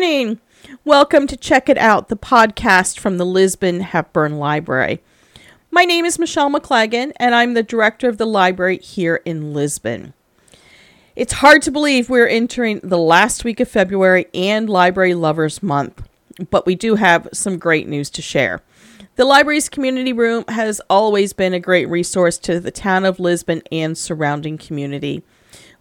morning. 0.00 0.40
Welcome 0.82 1.26
to 1.26 1.36
Check 1.36 1.68
It 1.68 1.76
Out, 1.76 2.08
the 2.08 2.16
podcast 2.16 2.98
from 2.98 3.18
the 3.18 3.26
Lisbon 3.26 3.80
Hepburn 3.80 4.38
Library. 4.38 5.02
My 5.70 5.84
name 5.84 6.06
is 6.06 6.18
Michelle 6.18 6.50
McClagan, 6.50 7.12
and 7.16 7.34
I'm 7.34 7.52
the 7.52 7.62
director 7.62 8.08
of 8.08 8.16
the 8.16 8.24
library 8.24 8.78
here 8.78 9.16
in 9.26 9.52
Lisbon. 9.52 10.14
It's 11.16 11.34
hard 11.34 11.60
to 11.62 11.70
believe 11.70 12.08
we're 12.08 12.26
entering 12.26 12.80
the 12.82 12.96
last 12.96 13.44
week 13.44 13.60
of 13.60 13.68
February 13.68 14.24
and 14.32 14.70
Library 14.70 15.12
Lovers 15.12 15.62
Month, 15.62 16.08
but 16.48 16.64
we 16.64 16.74
do 16.74 16.94
have 16.94 17.28
some 17.34 17.58
great 17.58 17.86
news 17.86 18.08
to 18.08 18.22
share. 18.22 18.62
The 19.16 19.26
library's 19.26 19.68
community 19.68 20.14
room 20.14 20.46
has 20.48 20.80
always 20.88 21.34
been 21.34 21.52
a 21.52 21.60
great 21.60 21.90
resource 21.90 22.38
to 22.38 22.58
the 22.58 22.70
town 22.70 23.04
of 23.04 23.20
Lisbon 23.20 23.60
and 23.70 23.98
surrounding 23.98 24.56
community. 24.56 25.22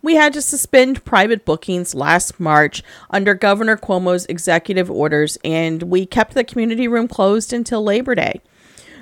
We 0.02 0.16
had 0.16 0.32
to 0.34 0.42
suspend 0.42 1.04
private 1.04 1.44
bookings 1.44 1.94
last 1.94 2.40
March 2.40 2.82
under 3.10 3.34
Governor 3.34 3.76
Cuomo's 3.76 4.26
executive 4.28 4.90
orders, 4.90 5.38
and 5.44 5.84
we 5.84 6.06
kept 6.06 6.34
the 6.34 6.46
community 6.46 6.88
room 6.88 7.08
closed 7.08 7.52
until 7.52 7.84
Labor 7.84 8.16
Day. 8.16 8.42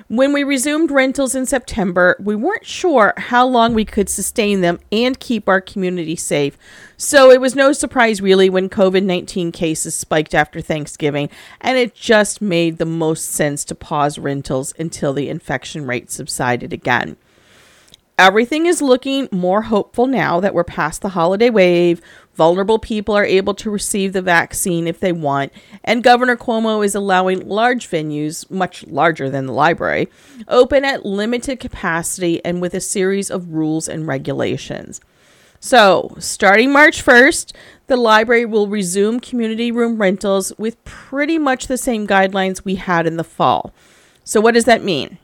When 0.08 0.32
we 0.32 0.42
resumed 0.42 0.90
rentals 0.90 1.34
in 1.34 1.44
September, 1.44 2.16
we 2.18 2.34
weren't 2.34 2.64
sure 2.64 3.12
how 3.16 3.46
long 3.46 3.74
we 3.74 3.84
could 3.84 4.08
sustain 4.08 4.62
them 4.62 4.80
and 4.90 5.20
keep 5.20 5.48
our 5.48 5.60
community 5.60 6.16
safe. 6.16 6.56
So 6.96 7.30
it 7.30 7.42
was 7.42 7.54
no 7.54 7.72
surprise, 7.72 8.22
really, 8.22 8.48
when 8.48 8.70
COVID 8.70 9.04
19 9.04 9.52
cases 9.52 9.94
spiked 9.94 10.34
after 10.34 10.60
Thanksgiving, 10.60 11.28
and 11.60 11.76
it 11.76 11.94
just 11.94 12.40
made 12.40 12.78
the 12.78 12.86
most 12.86 13.30
sense 13.30 13.64
to 13.66 13.74
pause 13.74 14.18
rentals 14.18 14.72
until 14.78 15.12
the 15.12 15.28
infection 15.28 15.86
rate 15.86 16.10
subsided 16.10 16.72
again. 16.72 17.18
Everything 18.18 18.66
is 18.66 18.82
looking 18.82 19.28
more 19.30 19.62
hopeful 19.62 20.08
now 20.08 20.40
that 20.40 20.52
we're 20.52 20.64
past 20.64 21.02
the 21.02 21.10
holiday 21.10 21.50
wave. 21.50 22.02
Vulnerable 22.34 22.80
people 22.80 23.16
are 23.16 23.24
able 23.24 23.54
to 23.54 23.70
receive 23.70 24.12
the 24.12 24.20
vaccine 24.20 24.88
if 24.88 24.98
they 24.98 25.12
want, 25.12 25.52
and 25.84 26.02
Governor 26.02 26.36
Cuomo 26.36 26.84
is 26.84 26.96
allowing 26.96 27.48
large 27.48 27.88
venues, 27.88 28.50
much 28.50 28.84
larger 28.88 29.30
than 29.30 29.46
the 29.46 29.52
library, 29.52 30.08
open 30.48 30.84
at 30.84 31.06
limited 31.06 31.60
capacity 31.60 32.44
and 32.44 32.60
with 32.60 32.74
a 32.74 32.80
series 32.80 33.30
of 33.30 33.52
rules 33.54 33.86
and 33.86 34.08
regulations. 34.08 35.00
So, 35.60 36.16
starting 36.18 36.72
March 36.72 37.04
1st, 37.04 37.52
the 37.86 37.96
library 37.96 38.44
will 38.44 38.66
resume 38.66 39.20
community 39.20 39.70
room 39.70 39.96
rentals 39.96 40.52
with 40.58 40.82
pretty 40.84 41.38
much 41.38 41.68
the 41.68 41.78
same 41.78 42.04
guidelines 42.04 42.64
we 42.64 42.74
had 42.74 43.06
in 43.06 43.16
the 43.16 43.22
fall. 43.22 43.72
So, 44.24 44.40
what 44.40 44.54
does 44.54 44.64
that 44.64 44.82
mean? 44.82 45.18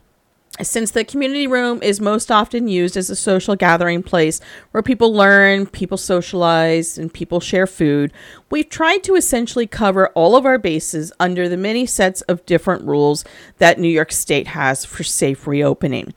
Since 0.61 0.91
the 0.91 1.03
community 1.03 1.47
room 1.47 1.81
is 1.83 1.99
most 1.99 2.31
often 2.31 2.67
used 2.67 2.95
as 2.95 3.09
a 3.09 3.15
social 3.15 3.55
gathering 3.55 4.01
place 4.01 4.39
where 4.71 4.81
people 4.81 5.13
learn, 5.13 5.65
people 5.65 5.97
socialize, 5.97 6.97
and 6.97 7.13
people 7.13 7.41
share 7.41 7.67
food, 7.67 8.13
we've 8.49 8.69
tried 8.69 9.03
to 9.03 9.15
essentially 9.15 9.67
cover 9.67 10.07
all 10.09 10.35
of 10.35 10.45
our 10.45 10.57
bases 10.57 11.11
under 11.19 11.49
the 11.49 11.57
many 11.57 11.85
sets 11.85 12.21
of 12.21 12.45
different 12.45 12.85
rules 12.85 13.25
that 13.57 13.79
New 13.79 13.89
York 13.89 14.13
State 14.13 14.47
has 14.47 14.85
for 14.85 15.03
safe 15.03 15.45
reopening. 15.45 16.13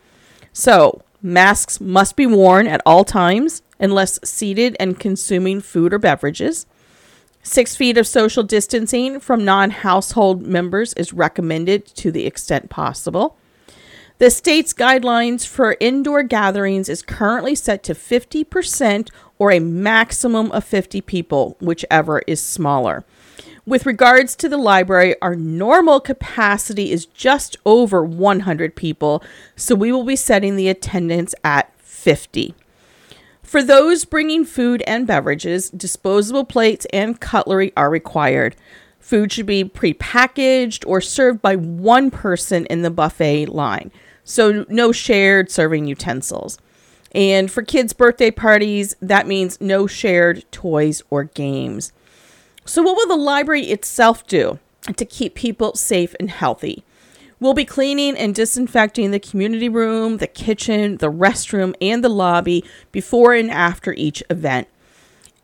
So, 0.52 1.02
masks 1.20 1.80
must 1.80 2.14
be 2.14 2.26
worn 2.26 2.68
at 2.68 2.82
all 2.86 3.04
times 3.04 3.62
unless 3.80 4.20
seated 4.22 4.76
and 4.78 5.00
consuming 5.00 5.60
food 5.60 5.92
or 5.92 5.98
beverages. 5.98 6.66
Six 7.42 7.74
feet 7.74 7.96
of 7.96 8.06
social 8.06 8.42
distancing 8.42 9.20
from 9.20 9.44
non 9.44 9.70
household 9.70 10.46
members 10.46 10.92
is 10.94 11.12
recommended 11.12 11.86
to 11.96 12.12
the 12.12 12.26
extent 12.26 12.68
possible. 12.68 13.37
The 14.18 14.30
state's 14.30 14.74
guidelines 14.74 15.46
for 15.46 15.76
indoor 15.78 16.24
gatherings 16.24 16.88
is 16.88 17.02
currently 17.02 17.54
set 17.54 17.84
to 17.84 17.94
50% 17.94 19.10
or 19.38 19.52
a 19.52 19.60
maximum 19.60 20.50
of 20.50 20.64
50 20.64 21.00
people, 21.02 21.56
whichever 21.60 22.22
is 22.26 22.42
smaller. 22.42 23.04
With 23.64 23.86
regards 23.86 24.34
to 24.36 24.48
the 24.48 24.56
library, 24.56 25.14
our 25.22 25.36
normal 25.36 26.00
capacity 26.00 26.90
is 26.90 27.06
just 27.06 27.58
over 27.64 28.02
100 28.02 28.74
people, 28.74 29.22
so 29.54 29.76
we 29.76 29.92
will 29.92 30.02
be 30.02 30.16
setting 30.16 30.56
the 30.56 30.68
attendance 30.68 31.32
at 31.44 31.72
50. 31.78 32.56
For 33.44 33.62
those 33.62 34.04
bringing 34.04 34.44
food 34.44 34.82
and 34.84 35.06
beverages, 35.06 35.70
disposable 35.70 36.44
plates 36.44 36.88
and 36.92 37.20
cutlery 37.20 37.72
are 37.76 37.88
required. 37.88 38.56
Food 38.98 39.30
should 39.30 39.46
be 39.46 39.62
prepackaged 39.62 40.84
or 40.88 41.00
served 41.00 41.40
by 41.40 41.54
one 41.54 42.10
person 42.10 42.66
in 42.66 42.82
the 42.82 42.90
buffet 42.90 43.46
line. 43.46 43.92
So, 44.28 44.66
no 44.68 44.92
shared 44.92 45.50
serving 45.50 45.86
utensils. 45.86 46.58
And 47.12 47.50
for 47.50 47.62
kids' 47.62 47.94
birthday 47.94 48.30
parties, 48.30 48.94
that 49.00 49.26
means 49.26 49.58
no 49.58 49.86
shared 49.86 50.44
toys 50.52 51.02
or 51.08 51.24
games. 51.24 51.94
So, 52.66 52.82
what 52.82 52.94
will 52.94 53.08
the 53.08 53.16
library 53.16 53.62
itself 53.68 54.26
do 54.26 54.58
to 54.94 55.04
keep 55.06 55.34
people 55.34 55.74
safe 55.76 56.14
and 56.20 56.30
healthy? 56.30 56.84
We'll 57.40 57.54
be 57.54 57.64
cleaning 57.64 58.18
and 58.18 58.34
disinfecting 58.34 59.12
the 59.12 59.18
community 59.18 59.70
room, 59.70 60.18
the 60.18 60.26
kitchen, 60.26 60.98
the 60.98 61.10
restroom, 61.10 61.74
and 61.80 62.04
the 62.04 62.10
lobby 62.10 62.62
before 62.92 63.32
and 63.32 63.50
after 63.50 63.94
each 63.94 64.22
event. 64.28 64.68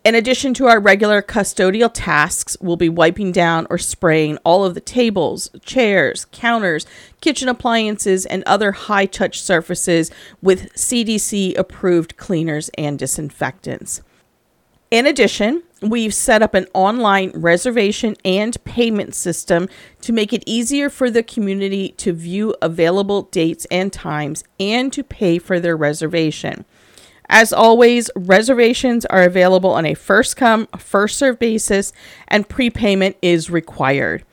In 0.04 0.14
addition 0.14 0.52
to 0.54 0.66
our 0.66 0.78
regular 0.78 1.22
custodial 1.22 1.90
tasks, 1.90 2.58
we'll 2.60 2.76
be 2.76 2.90
wiping 2.90 3.32
down 3.32 3.66
or 3.70 3.78
spraying 3.78 4.36
all 4.44 4.62
of 4.62 4.74
the 4.74 4.80
tables, 4.82 5.48
chairs, 5.64 6.26
counters, 6.30 6.84
kitchen 7.22 7.48
appliances, 7.48 8.26
and 8.26 8.44
other 8.44 8.72
high 8.72 9.06
touch 9.06 9.40
surfaces 9.40 10.10
with 10.42 10.74
CDC 10.74 11.56
approved 11.56 12.18
cleaners 12.18 12.68
and 12.76 12.98
disinfectants. 12.98 14.02
In 14.90 15.06
addition, 15.06 15.62
we've 15.80 16.12
set 16.12 16.42
up 16.42 16.52
an 16.52 16.66
online 16.74 17.30
reservation 17.34 18.14
and 18.26 18.62
payment 18.64 19.14
system 19.14 19.70
to 20.02 20.12
make 20.12 20.34
it 20.34 20.44
easier 20.44 20.90
for 20.90 21.10
the 21.10 21.22
community 21.22 21.88
to 21.96 22.12
view 22.12 22.54
available 22.60 23.22
dates 23.22 23.66
and 23.70 23.90
times 23.90 24.44
and 24.60 24.92
to 24.92 25.02
pay 25.02 25.38
for 25.38 25.58
their 25.58 25.78
reservation. 25.78 26.66
As 27.28 27.52
always, 27.52 28.10
reservations 28.14 29.06
are 29.06 29.22
available 29.22 29.70
on 29.70 29.86
a 29.86 29.94
first 29.94 30.36
come, 30.36 30.66
first 30.78 31.16
served 31.16 31.38
basis, 31.38 31.92
and 32.28 32.48
prepayment 32.48 33.16
is 33.22 33.50
required. 33.50 34.24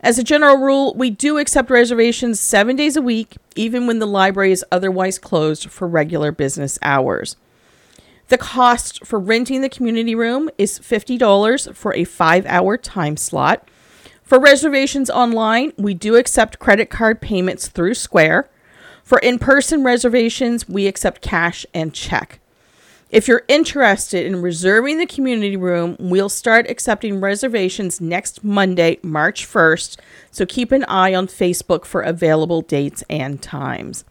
As 0.00 0.18
a 0.18 0.24
general 0.24 0.58
rule, 0.58 0.94
we 0.94 1.08
do 1.08 1.38
accept 1.38 1.70
reservations 1.70 2.38
seven 2.38 2.76
days 2.76 2.96
a 2.96 3.02
week, 3.02 3.36
even 3.56 3.86
when 3.86 4.00
the 4.00 4.06
library 4.06 4.52
is 4.52 4.64
otherwise 4.70 5.18
closed 5.18 5.70
for 5.70 5.88
regular 5.88 6.30
business 6.30 6.78
hours. 6.82 7.36
The 8.28 8.38
cost 8.38 9.04
for 9.06 9.18
renting 9.18 9.60
the 9.60 9.68
community 9.68 10.14
room 10.14 10.50
is 10.58 10.78
$50 10.78 11.74
for 11.74 11.94
a 11.94 12.04
five 12.04 12.44
hour 12.46 12.76
time 12.76 13.16
slot. 13.16 13.68
For 14.22 14.40
reservations 14.40 15.10
online, 15.10 15.72
we 15.76 15.94
do 15.94 16.16
accept 16.16 16.58
credit 16.58 16.90
card 16.90 17.20
payments 17.20 17.68
through 17.68 17.94
Square. 17.94 18.48
For 19.04 19.18
in 19.18 19.38
person 19.38 19.84
reservations, 19.84 20.66
we 20.66 20.86
accept 20.86 21.20
cash 21.20 21.66
and 21.74 21.92
check. 21.92 22.40
If 23.10 23.28
you're 23.28 23.44
interested 23.46 24.26
in 24.26 24.42
reserving 24.42 24.98
the 24.98 25.06
community 25.06 25.56
room, 25.56 25.96
we'll 26.00 26.30
start 26.30 26.68
accepting 26.68 27.20
reservations 27.20 28.00
next 28.00 28.42
Monday, 28.42 28.98
March 29.02 29.46
1st, 29.46 29.98
so 30.32 30.46
keep 30.46 30.72
an 30.72 30.84
eye 30.84 31.14
on 31.14 31.28
Facebook 31.28 31.84
for 31.84 32.00
available 32.00 32.62
dates 32.62 33.04
and 33.10 33.40
times. 33.40 34.04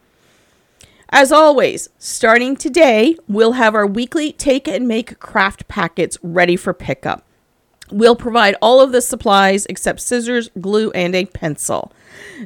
As 1.09 1.31
always, 1.31 1.89
starting 1.97 2.55
today, 2.55 3.17
we'll 3.27 3.53
have 3.53 3.75
our 3.75 3.87
weekly 3.87 4.31
take 4.31 4.67
and 4.67 4.87
make 4.87 5.19
craft 5.19 5.67
packets 5.67 6.17
ready 6.21 6.55
for 6.55 6.73
pickup. 6.73 7.25
We'll 7.91 8.15
provide 8.15 8.55
all 8.61 8.81
of 8.81 8.91
the 8.91 9.01
supplies 9.01 9.65
except 9.67 9.99
scissors, 9.99 10.49
glue, 10.59 10.91
and 10.91 11.15
a 11.15 11.25
pencil. 11.25 11.91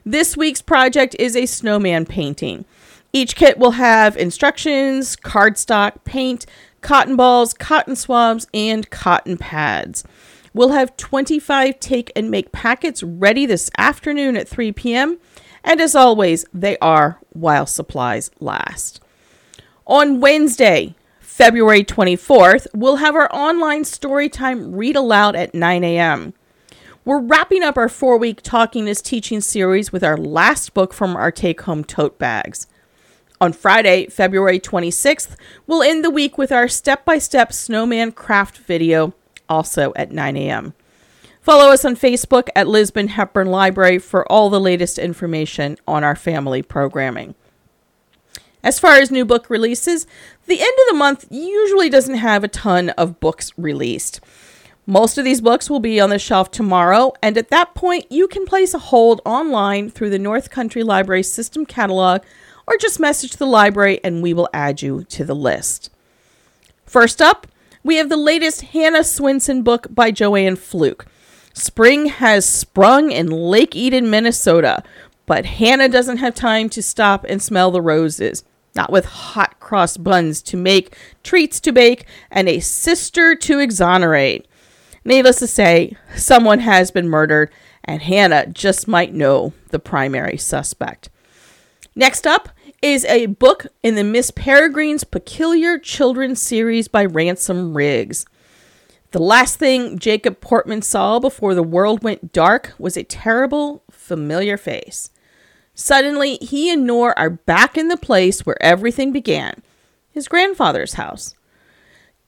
This 0.06 0.36
week's 0.36 0.62
project 0.62 1.16
is 1.20 1.36
a 1.36 1.46
snowman 1.46 2.06
painting. 2.06 2.66
Each 3.14 3.36
kit 3.36 3.58
will 3.58 3.72
have 3.72 4.18
instructions, 4.18 5.16
cardstock, 5.16 6.04
paint, 6.04 6.46
cotton 6.82 7.16
balls, 7.16 7.54
cotton 7.54 7.96
swabs, 7.96 8.48
and 8.54 8.90
cotton 8.90 9.38
pads. 9.38 10.04
We'll 10.54 10.70
have 10.70 10.98
25 10.98 11.80
take 11.80 12.12
and 12.16 12.32
make 12.32 12.52
packets 12.52 13.04
ready 13.04 13.46
this 13.46 13.70
afternoon 13.78 14.36
at 14.36 14.48
3 14.48 14.72
p.m. 14.72 15.20
And 15.64 15.80
as 15.80 15.96
always, 15.96 16.46
they 16.54 16.78
are 16.80 17.20
while 17.30 17.66
supplies 17.66 18.32
last. 18.40 19.00
On 19.86 20.20
Wednesday, 20.20 20.96
February 21.38 21.84
24th, 21.84 22.66
we'll 22.74 22.96
have 22.96 23.14
our 23.14 23.30
online 23.32 23.84
storytime 23.84 24.76
read 24.76 24.96
aloud 24.96 25.36
at 25.36 25.54
9 25.54 25.84
a.m. 25.84 26.34
We're 27.06 27.20
wrapping 27.20 27.62
up 27.62 27.78
our 27.78 27.90
four 27.90 28.18
week 28.18 28.42
Talking 28.42 28.88
is 28.88 29.04
Teaching 29.04 29.40
series 29.40 29.92
with 29.92 30.04
our 30.04 30.18
last 30.18 30.74
book 30.74 30.96
from 30.96 31.16
our 31.16 31.32
take 31.32 31.62
home 31.62 31.84
tote 31.84 32.18
bags. 32.18 32.66
On 33.40 33.54
Friday, 33.54 34.08
February 34.08 34.60
26th, 34.60 35.36
we'll 35.68 35.84
end 35.84 36.04
the 36.04 36.10
week 36.10 36.40
with 36.40 36.52
our 36.52 36.68
step 36.68 37.06
by 37.06 37.20
step 37.20 37.54
snowman 37.54 38.14
craft 38.14 38.58
video, 38.58 39.14
also 39.48 39.94
at 39.96 40.12
9 40.12 40.36
a.m. 40.38 40.74
Follow 41.40 41.72
us 41.72 41.86
on 41.86 41.96
Facebook 41.96 42.50
at 42.56 42.68
Lisbon 42.68 43.10
Hepburn 43.10 43.52
Library 43.52 44.00
for 44.00 44.26
all 44.32 44.50
the 44.50 44.60
latest 44.60 44.98
information 44.98 45.78
on 45.88 46.04
our 46.04 46.16
family 46.16 46.64
programming. 46.64 47.36
As 48.68 48.80
far 48.80 48.96
as 48.96 49.10
new 49.10 49.24
book 49.24 49.50
releases, 49.50 50.06
the 50.46 50.60
end 50.60 50.74
of 50.82 50.88
the 50.90 50.98
month 50.98 51.26
usually 51.32 51.90
doesn't 51.90 52.16
have 52.16 52.44
a 52.44 52.50
ton 52.50 52.90
of 52.90 53.22
books 53.22 53.54
released. 53.58 54.20
Most 54.86 55.18
of 55.18 55.24
these 55.24 55.40
books 55.40 55.70
will 55.70 55.80
be 55.80 56.02
on 56.02 56.10
the 56.10 56.20
shelf 56.20 56.52
tomorrow, 56.52 57.14
and 57.24 57.38
at 57.38 57.50
that 57.50 57.76
point, 57.76 58.12
you 58.12 58.28
can 58.28 58.46
place 58.46 58.74
a 58.74 58.80
hold 58.80 59.22
online 59.24 59.90
through 59.90 60.10
the 60.10 60.20
North 60.20 60.50
Country 60.50 60.84
Library 60.84 61.24
System 61.24 61.66
catalog 61.66 62.24
or 62.68 62.76
just 62.76 63.00
message 63.00 63.38
the 63.38 63.46
library 63.46 64.02
and 64.04 64.22
we 64.22 64.34
will 64.34 64.50
add 64.54 64.82
you 64.82 65.06
to 65.06 65.24
the 65.24 65.34
list. 65.34 65.90
First 66.86 67.22
up, 67.22 67.48
we 67.86 67.96
have 67.96 68.10
the 68.10 68.18
latest 68.18 68.64
Hannah 68.64 69.00
Swensen 69.00 69.64
book 69.64 69.88
by 69.90 70.12
Joanne 70.12 70.58
Fluke. 70.58 71.06
Spring 71.54 72.08
has 72.08 72.46
sprung 72.46 73.14
in 73.14 73.28
Lake 73.28 73.78
Eden, 73.78 74.10
Minnesota, 74.10 74.84
but 75.26 75.46
Hannah 75.46 75.88
doesn't 75.88 76.18
have 76.18 76.36
time 76.36 76.68
to 76.72 76.84
stop 76.84 77.26
and 77.30 77.42
smell 77.42 77.72
the 77.72 77.82
roses. 77.82 78.44
Not 78.78 78.92
with 78.92 79.06
hot 79.06 79.60
cross 79.60 79.98
buns 79.98 80.42
to 80.44 80.56
make, 80.56 80.96
treats 81.24 81.60
to 81.62 81.72
bake, 81.72 82.06
and 82.30 82.48
a 82.48 82.60
sister 82.60 83.36
to 83.36 83.60
exonerate. 83.60 84.48
Needless 85.04 85.40
to 85.40 85.48
say, 85.48 85.98
someone 86.16 86.60
has 86.60 86.92
been 86.92 87.10
murdered, 87.10 87.50
and 87.84 88.04
Hannah 88.04 88.46
just 88.46 88.88
might 88.88 89.14
know 89.14 89.54
the 89.70 89.80
primary 89.80 90.38
suspect. 90.38 91.10
Next 91.96 92.28
up 92.28 92.50
is 92.84 93.04
a 93.06 93.26
book 93.26 93.66
in 93.82 93.96
the 93.96 94.04
Miss 94.04 94.30
Peregrine's 94.30 95.04
Peculiar 95.04 95.80
Children 95.80 96.36
series 96.36 96.88
by 96.88 97.06
Ransom 97.06 97.76
Riggs. 97.76 98.28
The 99.12 99.20
last 99.20 99.58
thing 99.58 99.98
Jacob 99.98 100.40
Portman 100.42 100.84
saw 100.84 101.18
before 101.18 101.56
the 101.56 101.64
world 101.64 102.04
went 102.04 102.32
dark 102.32 102.74
was 102.78 102.96
a 102.96 103.04
terrible, 103.04 103.82
familiar 103.90 104.58
face. 104.58 105.10
Suddenly, 105.80 106.38
he 106.42 106.72
and 106.72 106.88
Noor 106.88 107.14
are 107.20 107.30
back 107.30 107.78
in 107.78 107.88
the 107.88 107.98
place 107.98 108.46
where 108.46 108.62
everything 108.62 109.12
began 109.12 109.62
his 110.10 110.28
grandfather's 110.28 110.96
house. 110.96 111.36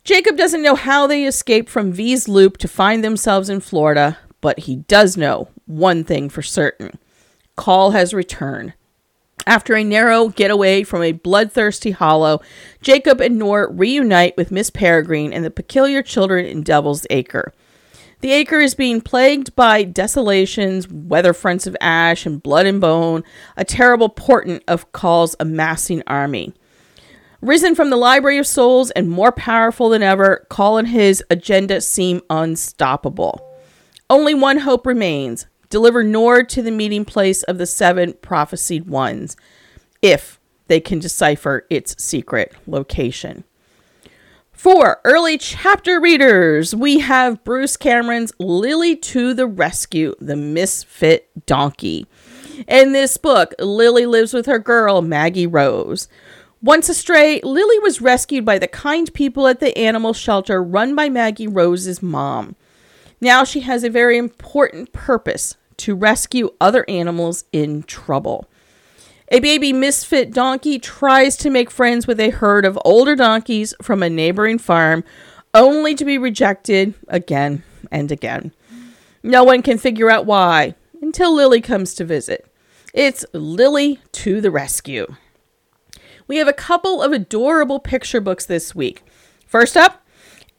Jacob 0.03 0.37
doesn't 0.37 0.61
know 0.61 0.75
how 0.75 1.07
they 1.07 1.25
escaped 1.25 1.67
from 1.67 1.91
V's 1.91 2.27
Loop 2.27 2.57
to 2.57 2.67
find 2.67 3.03
themselves 3.03 3.49
in 3.49 3.59
Florida, 3.59 4.19
but 4.39 4.59
he 4.59 4.75
does 4.75 5.17
know 5.17 5.49
one 5.65 6.03
thing 6.03 6.29
for 6.29 6.43
certain 6.43 6.99
Caul 7.55 7.91
has 7.91 8.13
returned. 8.13 8.73
After 9.47 9.75
a 9.75 9.83
narrow 9.83 10.29
getaway 10.29 10.83
from 10.83 11.01
a 11.01 11.13
bloodthirsty 11.13 11.89
hollow, 11.89 12.41
Jacob 12.83 13.19
and 13.19 13.39
Noor 13.39 13.67
reunite 13.71 14.37
with 14.37 14.51
Miss 14.51 14.69
Peregrine 14.69 15.33
and 15.33 15.43
the 15.43 15.49
peculiar 15.49 16.03
children 16.03 16.45
in 16.45 16.61
Devil's 16.61 17.07
Acre. 17.09 17.51
The 18.21 18.31
acre 18.33 18.59
is 18.59 18.75
being 18.75 18.99
plagued 18.99 19.55
by 19.55 19.83
desolations, 19.83 20.89
weather 20.89 21.33
fronts 21.33 21.65
of 21.65 21.77
ash, 21.79 22.25
and 22.25 22.43
blood 22.43 22.65
and 22.65 22.81
bone, 22.81 23.23
a 23.55 23.63
terrible 23.63 24.09
portent 24.09 24.63
of 24.67 24.91
Caul's 24.91 25.37
amassing 25.39 26.03
army. 26.05 26.53
Risen 27.41 27.75
from 27.75 27.89
the 27.89 27.95
Library 27.95 28.37
of 28.37 28.45
Souls 28.45 28.91
and 28.91 29.09
more 29.09 29.31
powerful 29.31 29.87
than 29.87 30.03
ever, 30.03 30.45
Caul 30.49 30.77
and 30.77 30.89
his 30.89 31.23
agenda 31.29 31.79
seem 31.79 32.21
unstoppable. 32.29 33.41
Only 34.09 34.33
one 34.33 34.59
hope 34.59 34.85
remains 34.85 35.45
deliver 35.69 36.03
Noor 36.03 36.43
to 36.43 36.61
the 36.61 36.71
meeting 36.71 37.05
place 37.05 37.43
of 37.43 37.57
the 37.57 37.65
seven 37.65 38.13
prophesied 38.21 38.89
ones, 38.89 39.37
if 40.01 40.39
they 40.67 40.81
can 40.81 40.99
decipher 40.99 41.65
its 41.69 42.03
secret 42.03 42.53
location. 42.67 43.45
For 44.59 44.99
early 45.05 45.37
chapter 45.37 46.01
readers, 46.01 46.75
we 46.75 46.99
have 46.99 47.45
Bruce 47.45 47.77
Cameron's 47.77 48.33
Lily 48.39 48.93
to 48.97 49.33
the 49.33 49.47
Rescue, 49.47 50.15
the 50.19 50.35
Misfit 50.35 51.29
Donkey. 51.45 52.07
In 52.67 52.91
this 52.91 53.15
book, 53.15 53.53
Lily 53.57 54.05
lives 54.05 54.33
with 54.33 54.47
her 54.47 54.59
girl, 54.59 55.01
Maggie 55.01 55.47
Rose. 55.47 56.09
Once 56.61 56.89
astray, 56.89 57.39
Lily 57.41 57.79
was 57.79 58.01
rescued 58.01 58.43
by 58.43 58.59
the 58.59 58.67
kind 58.67 59.13
people 59.13 59.47
at 59.47 59.61
the 59.61 59.77
animal 59.77 60.11
shelter 60.11 60.61
run 60.61 60.93
by 60.93 61.07
Maggie 61.07 61.47
Rose's 61.47 62.03
mom. 62.03 62.57
Now 63.21 63.45
she 63.45 63.61
has 63.61 63.85
a 63.85 63.89
very 63.89 64.17
important 64.17 64.91
purpose 64.91 65.55
to 65.77 65.95
rescue 65.95 66.49
other 66.59 66.83
animals 66.89 67.45
in 67.53 67.83
trouble. 67.83 68.49
A 69.31 69.39
baby 69.39 69.71
misfit 69.73 70.33
donkey 70.33 70.79
tries 70.79 71.37
to 71.37 71.51
make 71.51 71.69
friends 71.69 72.07
with 72.07 72.19
a 72.19 72.31
herd 72.31 72.65
of 72.65 72.79
older 72.83 73.15
donkeys 73.15 73.75
from 73.79 74.01
a 74.01 74.09
neighboring 74.09 74.57
farm, 74.57 75.03
only 75.53 75.93
to 75.95 76.03
be 76.03 76.17
rejected 76.17 76.95
again 77.07 77.63
and 77.91 78.11
again. 78.11 78.51
No 79.21 79.43
one 79.43 79.61
can 79.61 79.77
figure 79.77 80.09
out 80.09 80.25
why 80.25 80.73
until 81.01 81.35
Lily 81.35 81.61
comes 81.61 81.93
to 81.95 82.05
visit. 82.05 82.51
It's 82.91 83.23
Lily 83.31 83.99
to 84.13 84.41
the 84.41 84.49
rescue. 84.49 85.15
We 86.27 86.37
have 86.37 86.47
a 86.47 86.53
couple 86.53 87.01
of 87.01 87.11
adorable 87.11 87.79
picture 87.79 88.21
books 88.21 88.47
this 88.47 88.73
week. 88.73 89.03
First 89.45 89.77
up, 89.77 90.05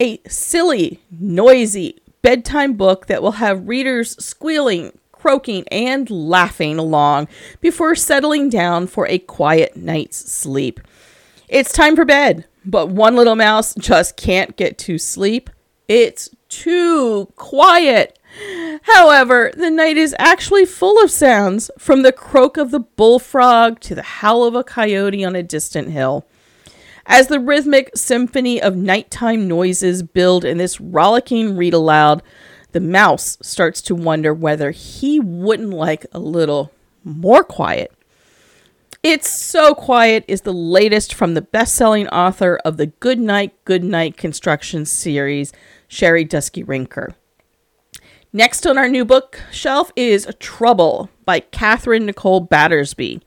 a 0.00 0.20
silly, 0.28 1.00
noisy 1.10 2.00
bedtime 2.22 2.74
book 2.74 3.06
that 3.06 3.22
will 3.22 3.32
have 3.32 3.66
readers 3.66 4.22
squealing, 4.24 4.96
croaking, 5.20 5.66
and 5.68 6.08
laughing 6.10 6.78
along 6.78 7.28
before 7.60 7.94
settling 7.94 8.48
down 8.48 8.86
for 8.86 9.06
a 9.06 9.18
quiet 9.18 9.76
night's 9.76 10.16
sleep. 10.32 10.80
It's 11.48 11.72
time 11.72 11.94
for 11.94 12.04
bed, 12.04 12.46
but 12.64 12.88
one 12.88 13.16
little 13.16 13.36
mouse 13.36 13.74
just 13.74 14.16
can't 14.16 14.56
get 14.56 14.78
to 14.78 14.98
sleep. 14.98 15.50
It's 15.88 16.30
too 16.48 17.26
quiet. 17.36 18.18
However, 18.82 19.50
the 19.56 19.70
night 19.70 19.96
is 19.96 20.14
actually 20.18 20.64
full 20.64 21.02
of 21.02 21.10
sounds, 21.10 21.70
from 21.78 22.02
the 22.02 22.12
croak 22.12 22.56
of 22.56 22.70
the 22.70 22.80
bullfrog 22.80 23.80
to 23.80 23.94
the 23.94 24.02
howl 24.02 24.44
of 24.44 24.54
a 24.54 24.64
coyote 24.64 25.24
on 25.24 25.34
a 25.36 25.42
distant 25.42 25.90
hill. 25.90 26.26
As 27.06 27.26
the 27.26 27.40
rhythmic 27.40 27.90
symphony 27.96 28.62
of 28.62 28.76
nighttime 28.76 29.48
noises 29.48 30.02
build 30.02 30.44
in 30.44 30.58
this 30.58 30.80
rollicking 30.80 31.56
read 31.56 31.74
aloud, 31.74 32.22
the 32.72 32.80
mouse 32.80 33.38
starts 33.42 33.82
to 33.82 33.94
wonder 33.94 34.32
whether 34.32 34.70
he 34.70 35.20
wouldn't 35.20 35.70
like 35.70 36.06
a 36.12 36.18
little 36.18 36.72
more 37.04 37.44
quiet. 37.44 37.92
It's 39.02 39.30
So 39.30 39.74
Quiet 39.74 40.26
is 40.28 40.42
the 40.42 40.52
latest 40.52 41.14
from 41.14 41.32
the 41.32 41.40
best 41.40 41.74
selling 41.74 42.06
author 42.08 42.60
of 42.66 42.76
the 42.76 42.86
Good 42.86 43.18
Night, 43.18 43.54
Good 43.64 43.82
Night 43.82 44.18
Construction 44.18 44.84
series, 44.84 45.54
Sherri 45.88 46.26
Duskey 46.26 46.64
Rinker. 46.64 47.14
Next 48.32 48.66
on 48.66 48.76
our 48.76 48.88
new 48.88 49.06
bookshelf 49.06 49.90
is 49.96 50.28
Trouble 50.38 51.08
by 51.24 51.40
Catherine 51.40 52.04
Nicole 52.04 52.40
Battersby. 52.40 53.22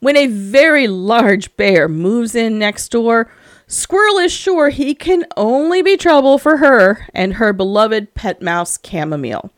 When 0.00 0.16
a 0.16 0.26
very 0.26 0.86
large 0.86 1.56
bear 1.56 1.88
moves 1.88 2.34
in 2.34 2.58
next 2.58 2.90
door, 2.90 3.32
Squirrel 3.70 4.18
is 4.18 4.32
sure 4.32 4.70
he 4.70 4.96
can 4.96 5.24
only 5.36 5.80
be 5.80 5.96
trouble 5.96 6.38
for 6.38 6.56
her 6.56 7.06
and 7.14 7.34
her 7.34 7.52
beloved 7.52 8.14
pet 8.14 8.42
mouse 8.42 8.76
Chamomile. 8.84 9.52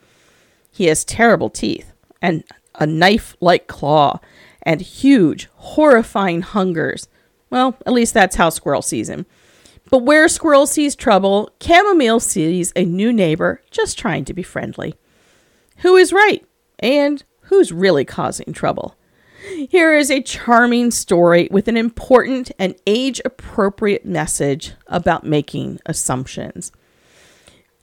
He 0.70 0.84
has 0.84 1.02
terrible 1.02 1.48
teeth 1.48 1.94
and 2.20 2.44
a 2.74 2.84
knife 2.84 3.34
like 3.40 3.68
claw 3.68 4.20
and 4.64 4.82
huge, 4.82 5.48
horrifying 5.54 6.42
hungers. 6.42 7.08
Well, 7.48 7.78
at 7.86 7.94
least 7.94 8.12
that's 8.12 8.36
how 8.36 8.50
Squirrel 8.50 8.82
sees 8.82 9.08
him. 9.08 9.24
But 9.88 10.02
where 10.02 10.28
Squirrel 10.28 10.66
sees 10.66 10.94
trouble, 10.94 11.48
Chamomile 11.58 12.20
sees 12.20 12.70
a 12.76 12.84
new 12.84 13.14
neighbor 13.14 13.62
just 13.70 13.98
trying 13.98 14.26
to 14.26 14.34
be 14.34 14.42
friendly. 14.42 14.94
Who 15.78 15.96
is 15.96 16.12
right? 16.12 16.44
And 16.80 17.24
who's 17.44 17.72
really 17.72 18.04
causing 18.04 18.52
trouble? 18.52 18.94
Here 19.70 19.94
is 19.94 20.10
a 20.10 20.20
charming 20.20 20.90
story 20.90 21.46
with 21.50 21.68
an 21.68 21.76
important 21.76 22.50
and 22.58 22.74
age 22.84 23.20
appropriate 23.24 24.04
message 24.04 24.72
about 24.88 25.24
making 25.24 25.78
assumptions. 25.86 26.72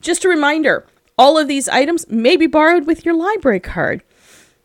Just 0.02 0.26
a 0.26 0.30
reminder 0.30 0.86
all 1.18 1.38
of 1.38 1.48
these 1.48 1.70
items 1.70 2.08
may 2.10 2.36
be 2.36 2.48
borrowed 2.48 2.86
with 2.86 3.06
your 3.06 3.16
library 3.16 3.62
card. 3.62 4.04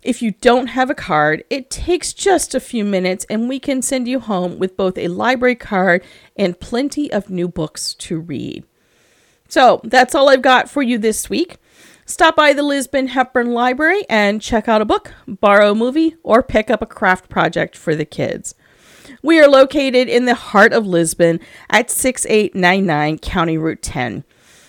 If 0.03 0.23
you 0.23 0.33
don't 0.33 0.69
have 0.69 0.91
a 0.91 0.95
card, 0.95 1.45
it 1.51 1.71
takes 1.71 2.13
just 2.13 2.55
a 2.55 2.61
few 2.61 2.85
minutes 2.85 3.25
and 3.31 3.49
we 3.49 3.61
can 3.61 3.81
send 3.81 4.09
you 4.09 4.19
home 4.19 4.59
with 4.59 4.77
both 4.77 4.99
a 4.99 5.09
library 5.09 5.57
card 5.57 6.03
and 6.37 6.59
plenty 6.59 7.13
of 7.13 7.31
new 7.31 7.47
books 7.47 7.95
to 7.95 8.19
read. 8.19 8.65
So 9.49 9.81
that's 9.85 10.17
all 10.17 10.29
I've 10.29 10.43
got 10.43 10.69
for 10.69 10.83
you 10.83 10.99
this 10.99 11.31
week. 11.31 11.59
Stop 12.07 12.37
by 12.37 12.53
the 12.53 12.63
Lisbon 12.63 13.09
Hepburn 13.09 13.53
Library 13.53 14.05
and 14.11 14.43
check 14.43 14.69
out 14.69 14.83
a 14.83 14.85
book, 14.85 15.15
borrow 15.27 15.73
a 15.73 15.75
movie, 15.75 16.17
or 16.23 16.43
pick 16.43 16.69
up 16.69 16.83
a 16.83 16.87
craft 16.87 17.31
project 17.31 17.75
for 17.77 17.95
the 17.95 18.05
kids. 18.05 18.55
We 19.23 19.41
are 19.41 19.49
located 19.49 20.09
in 20.09 20.27
the 20.27 20.35
heart 20.35 20.75
of 20.75 20.87
Lisbon 20.87 21.41
at 21.71 21.91
6899 21.91 23.19
County 23.21 23.57
Route 23.57 23.81
10. 23.81 24.23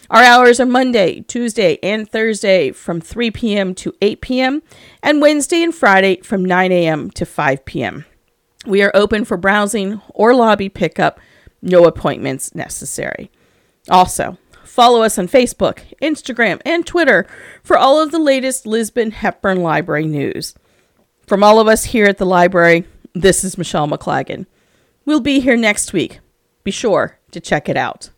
Our 0.10 0.24
hours 0.24 0.62
are 0.62 0.66
Monday, 0.66 1.22
Tuesday, 1.22 1.78
and 1.84 2.10
Thursday 2.10 2.72
from 2.72 3.02
3 3.02 3.32
p.m. 3.32 3.76
to 3.76 3.94
8 4.02 4.22
p.m., 4.22 4.64
and 5.04 5.22
Wednesday 5.22 5.62
and 5.62 5.76
Friday 5.76 6.22
from 6.22 6.46
9 6.46 6.72
a.m. 6.72 7.12
to 7.12 7.26
5 7.26 7.66
p.m. 7.66 8.06
We 8.66 8.82
are 8.82 8.92
open 8.94 9.26
for 9.26 9.36
browsing 9.36 10.02
or 10.10 10.34
lobby 10.34 10.70
pickup, 10.70 11.20
no 11.62 11.86
appointments 11.86 12.56
necessary. 12.56 13.30
Also, 13.90 14.38
follow 14.76 15.04
us 15.04 15.18
on 15.18 15.26
Facebook, 15.26 15.80
Instagram, 16.02 16.62
and 16.66 16.86
Twitter 16.86 17.26
for 17.64 17.78
all 17.78 18.02
of 18.02 18.12
the 18.12 18.20
latest 18.20 18.66
Lisbon 18.66 19.12
Hepburn 19.12 19.64
Library 19.64 20.06
news. 20.06 20.54
From 21.26 21.44
all 21.44 21.62
of 21.62 21.68
us 21.70 21.86
here 21.86 22.08
at 22.08 22.18
the 22.18 22.26
library, 22.26 22.84
this 23.14 23.46
is 23.46 23.58
Michelle 23.58 23.88
McClagan. 23.88 24.48
We'll 25.06 25.22
be 25.22 25.40
here 25.40 25.56
next 25.56 25.94
week. 25.94 26.20
Be 26.66 26.72
sure 26.72 27.18
to 27.32 27.40
check 27.40 27.70
it 27.70 27.78
out. 27.78 28.10